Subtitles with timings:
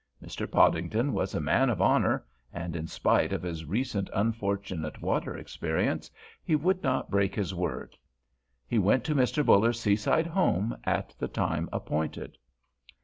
[0.19, 0.49] Mr.
[0.49, 6.09] Podington was a man of honor, and in spite of his recent unfortunate water experience
[6.43, 7.95] he would not break his word.
[8.65, 9.45] He went to Mr.
[9.45, 12.39] Buller's seaside home at the time appointed.